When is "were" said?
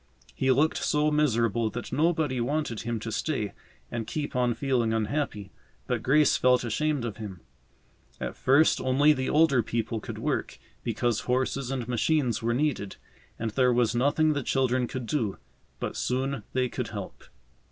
12.41-12.51